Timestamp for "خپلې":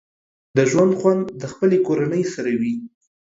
1.51-1.77